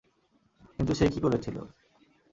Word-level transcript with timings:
কিন্তু 0.75 0.93
সে 0.93 1.05
কী 1.09 1.19
করেছিল? 1.19 1.57